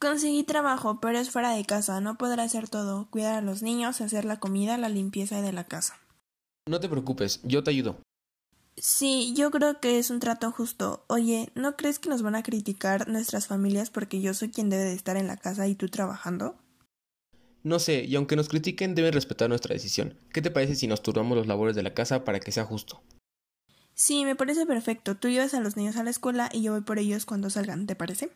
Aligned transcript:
Conseguí 0.00 0.44
trabajo, 0.44 0.98
pero 0.98 1.18
es 1.18 1.30
fuera 1.30 1.52
de 1.52 1.66
casa. 1.66 2.00
No 2.00 2.16
podré 2.16 2.40
hacer 2.40 2.70
todo. 2.70 3.10
Cuidar 3.10 3.34
a 3.34 3.42
los 3.42 3.62
niños, 3.62 4.00
hacer 4.00 4.24
la 4.24 4.40
comida, 4.40 4.78
la 4.78 4.88
limpieza 4.88 5.42
de 5.42 5.52
la 5.52 5.64
casa. 5.64 6.00
No 6.66 6.80
te 6.80 6.88
preocupes, 6.88 7.40
yo 7.44 7.62
te 7.62 7.70
ayudo. 7.70 8.00
Sí, 8.78 9.34
yo 9.36 9.50
creo 9.50 9.78
que 9.78 9.98
es 9.98 10.08
un 10.08 10.18
trato 10.18 10.50
justo. 10.52 11.04
Oye, 11.08 11.52
¿no 11.54 11.76
crees 11.76 11.98
que 11.98 12.08
nos 12.08 12.22
van 12.22 12.34
a 12.34 12.42
criticar 12.42 13.08
nuestras 13.08 13.46
familias 13.46 13.90
porque 13.90 14.22
yo 14.22 14.32
soy 14.32 14.50
quien 14.50 14.70
debe 14.70 14.84
de 14.84 14.94
estar 14.94 15.18
en 15.18 15.26
la 15.26 15.36
casa 15.36 15.68
y 15.68 15.74
tú 15.74 15.90
trabajando? 15.90 16.56
No 17.62 17.78
sé, 17.78 18.04
y 18.04 18.16
aunque 18.16 18.36
nos 18.36 18.48
critiquen, 18.48 18.94
deben 18.94 19.12
respetar 19.12 19.50
nuestra 19.50 19.74
decisión. 19.74 20.18
¿Qué 20.32 20.40
te 20.40 20.50
parece 20.50 20.76
si 20.76 20.86
nos 20.86 21.02
turbamos 21.02 21.36
los 21.36 21.46
labores 21.46 21.76
de 21.76 21.82
la 21.82 21.92
casa 21.92 22.24
para 22.24 22.40
que 22.40 22.52
sea 22.52 22.64
justo? 22.64 23.02
Sí, 23.92 24.24
me 24.24 24.34
parece 24.34 24.64
perfecto. 24.64 25.18
Tú 25.18 25.28
llevas 25.28 25.52
a 25.52 25.60
los 25.60 25.76
niños 25.76 25.96
a 25.96 26.04
la 26.04 26.10
escuela 26.10 26.48
y 26.50 26.62
yo 26.62 26.72
voy 26.72 26.80
por 26.80 26.98
ellos 26.98 27.26
cuando 27.26 27.50
salgan, 27.50 27.86
¿te 27.86 27.96
parece? 27.96 28.30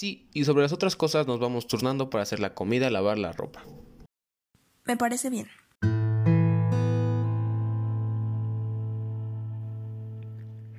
Sí, 0.00 0.30
y 0.32 0.46
sobre 0.46 0.62
las 0.62 0.72
otras 0.72 0.96
cosas 0.96 1.26
nos 1.26 1.40
vamos 1.40 1.66
turnando 1.66 2.08
para 2.08 2.22
hacer 2.22 2.40
la 2.40 2.54
comida, 2.54 2.88
lavar 2.88 3.18
la 3.18 3.32
ropa. 3.32 3.62
Me 4.86 4.96
parece 4.96 5.28
bien. 5.28 5.46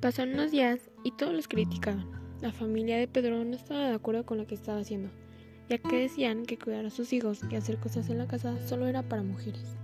Pasaron 0.00 0.34
unos 0.34 0.50
días 0.50 0.80
y 1.04 1.12
todos 1.12 1.32
los 1.32 1.46
criticaban. 1.46 2.10
La 2.40 2.50
familia 2.50 2.96
de 2.96 3.06
Pedro 3.06 3.44
no 3.44 3.54
estaba 3.54 3.86
de 3.86 3.94
acuerdo 3.94 4.26
con 4.26 4.38
lo 4.38 4.48
que 4.48 4.56
estaba 4.56 4.80
haciendo, 4.80 5.08
ya 5.68 5.78
que 5.78 5.98
decían 5.98 6.44
que 6.44 6.58
cuidar 6.58 6.84
a 6.84 6.90
sus 6.90 7.12
hijos 7.12 7.42
y 7.48 7.54
hacer 7.54 7.78
cosas 7.78 8.08
en 8.08 8.18
la 8.18 8.26
casa 8.26 8.56
solo 8.66 8.88
era 8.88 9.04
para 9.04 9.22
mujeres. 9.22 9.76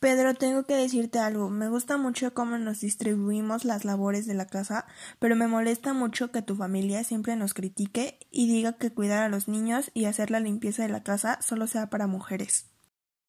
Pedro, 0.00 0.34
tengo 0.34 0.64
que 0.64 0.74
decirte 0.76 1.18
algo. 1.18 1.50
Me 1.50 1.68
gusta 1.68 1.96
mucho 1.96 2.32
cómo 2.32 2.56
nos 2.56 2.80
distribuimos 2.80 3.64
las 3.64 3.84
labores 3.84 4.26
de 4.26 4.34
la 4.34 4.46
casa, 4.46 4.86
pero 5.18 5.34
me 5.34 5.48
molesta 5.48 5.92
mucho 5.92 6.30
que 6.30 6.40
tu 6.40 6.54
familia 6.54 7.02
siempre 7.02 7.34
nos 7.34 7.52
critique 7.52 8.20
y 8.30 8.46
diga 8.46 8.74
que 8.74 8.92
cuidar 8.92 9.24
a 9.24 9.28
los 9.28 9.48
niños 9.48 9.90
y 9.94 10.04
hacer 10.04 10.30
la 10.30 10.38
limpieza 10.38 10.84
de 10.84 10.88
la 10.88 11.02
casa 11.02 11.40
solo 11.42 11.66
sea 11.66 11.90
para 11.90 12.06
mujeres. 12.06 12.66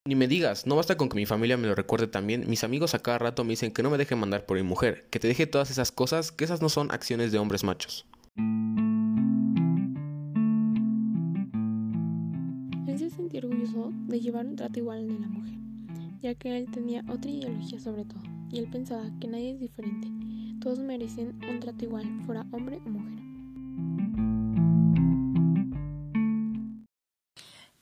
Ni 0.06 0.14
me 0.14 0.28
digas, 0.28 0.68
no 0.68 0.76
basta 0.76 0.96
con 0.96 1.10
que 1.10 1.16
mi 1.16 1.26
familia 1.26 1.58
me 1.58 1.68
lo 1.68 1.74
recuerde 1.74 2.06
también, 2.06 2.48
mis 2.48 2.64
amigos 2.64 2.94
a 2.94 3.00
cada 3.00 3.18
rato 3.18 3.44
me 3.44 3.52
dicen 3.52 3.72
que 3.72 3.82
no 3.82 3.90
me 3.90 3.98
deje 3.98 4.16
mandar 4.16 4.46
por 4.46 4.58
mi 4.58 4.64
mujer, 4.64 5.08
que 5.10 5.20
te 5.20 5.28
deje 5.28 5.48
todas 5.48 5.72
esas 5.72 5.92
cosas, 5.92 6.32
que 6.32 6.46
esas 6.46 6.62
no 6.62 6.70
son 6.70 6.92
acciones 6.92 7.32
de 7.32 7.40
hombres 7.40 7.64
machos. 7.64 8.06
Él 12.88 13.00
se 13.00 13.10
sentía 13.10 13.40
orgulloso 13.40 13.92
de 14.08 14.20
llevar 14.20 14.46
un 14.46 14.56
trato 14.56 14.78
igual 14.78 15.00
al 15.00 15.08
de 15.08 15.20
la 15.20 15.28
mujer 15.28 15.69
ya 16.22 16.36
que 16.36 16.58
él 16.58 16.70
tenía 16.72 17.04
otra 17.10 17.32
ideología 17.32 17.80
sobre 17.80 18.06
todo, 18.06 18.22
y 18.52 18.60
él 18.60 18.68
pensaba 18.70 19.10
que 19.20 19.28
nadie 19.28 19.52
es 19.52 19.60
diferente, 19.60 20.08
todos 20.60 20.80
merecen 20.80 21.40
un 21.50 21.60
trato 21.60 21.86
igual, 21.86 22.06
fuera 22.26 22.46
hombre 22.52 22.82
o 22.86 22.90
mujer. 22.90 23.20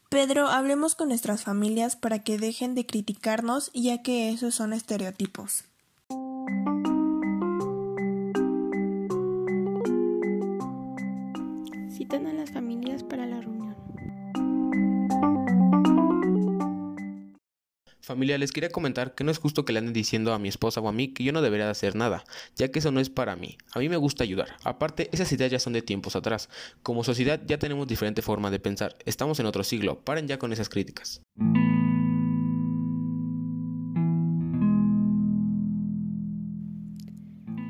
Pedro, 0.09 0.47
hablemos 0.47 0.95
con 0.95 1.09
nuestras 1.09 1.43
familias 1.43 1.95
para 1.95 2.19
que 2.19 2.37
dejen 2.37 2.75
de 2.75 2.85
criticarnos, 2.85 3.71
ya 3.73 4.01
que 4.01 4.29
esos 4.29 4.55
son 4.55 4.73
estereotipos. 4.73 5.65
Citan 11.91 12.25
a 12.25 12.33
las 12.33 12.51
familias 12.51 13.03
para 13.03 13.25
la 13.25 13.41
reunión. 13.41 13.66
Familia, 18.07 18.37
les 18.37 18.53
quería 18.53 18.69
comentar 18.69 19.15
que 19.15 19.25
no 19.25 19.31
es 19.31 19.37
justo 19.37 19.65
que 19.65 19.73
le 19.73 19.79
anden 19.79 19.91
diciendo 19.91 20.31
a 20.31 20.39
mi 20.39 20.47
esposa 20.47 20.79
o 20.79 20.87
a 20.87 20.93
mí 20.93 21.09
que 21.09 21.25
yo 21.25 21.33
no 21.33 21.41
debería 21.41 21.69
hacer 21.69 21.93
nada, 21.93 22.23
ya 22.55 22.71
que 22.71 22.79
eso 22.79 22.89
no 22.89 23.01
es 23.01 23.09
para 23.09 23.35
mí. 23.35 23.57
A 23.73 23.79
mí 23.79 23.89
me 23.89 23.97
gusta 23.97 24.23
ayudar. 24.23 24.55
Aparte, 24.63 25.09
esas 25.11 25.29
ideas 25.33 25.51
ya 25.51 25.59
son 25.59 25.73
de 25.73 25.81
tiempos 25.81 26.15
atrás. 26.15 26.47
Como 26.83 27.03
sociedad 27.03 27.41
ya 27.45 27.59
tenemos 27.59 27.85
diferente 27.85 28.21
forma 28.21 28.49
de 28.49 28.61
pensar. 28.61 28.95
Estamos 29.05 29.41
en 29.41 29.45
otro 29.45 29.65
siglo. 29.65 29.99
Paren 30.05 30.25
ya 30.25 30.39
con 30.39 30.53
esas 30.53 30.69
críticas. 30.69 31.21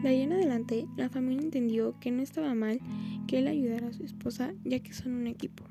De 0.04 0.10
ahí 0.10 0.22
en 0.22 0.34
adelante, 0.34 0.86
la 0.98 1.10
familia 1.10 1.42
entendió 1.42 2.00
que 2.00 2.12
no 2.12 2.22
estaba 2.22 2.54
mal 2.54 2.80
que 3.28 3.40
él 3.40 3.48
ayudara 3.48 3.88
a 3.88 3.94
su 3.94 4.04
esposa, 4.04 4.54
ya 4.64 4.78
que 4.82 4.94
son 4.94 5.14
un 5.14 5.26
equipo. 5.26 5.64